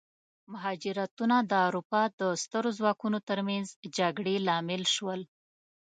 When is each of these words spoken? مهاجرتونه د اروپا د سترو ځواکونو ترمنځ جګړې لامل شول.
مهاجرتونه 0.51 1.35
د 1.51 1.53
اروپا 1.67 2.01
د 2.19 2.21
سترو 2.43 2.69
ځواکونو 2.79 3.17
ترمنځ 3.29 3.67
جګړې 3.97 4.35
لامل 4.47 4.83
شول. 4.95 5.21